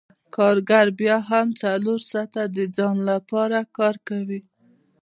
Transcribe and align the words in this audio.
کارګر 0.35 0.87
بیا 0.99 1.17
هم 1.29 1.47
څلور 1.61 1.99
ساعته 2.11 2.41
د 2.55 2.57
ځان 2.75 2.95
لپاره 3.09 3.57
کار 3.77 3.95
کوي 4.07 4.41